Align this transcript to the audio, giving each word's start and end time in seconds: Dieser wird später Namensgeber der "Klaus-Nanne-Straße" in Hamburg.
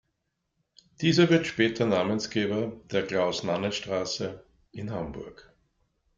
Dieser 1.01 1.29
wird 1.29 1.45
später 1.45 1.85
Namensgeber 1.85 2.81
der 2.89 3.05
"Klaus-Nanne-Straße" 3.05 4.43
in 4.71 4.89
Hamburg. 4.89 5.53